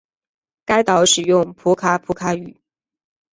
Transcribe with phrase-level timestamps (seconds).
[0.65, 2.57] 该岛使用普卡普卡语。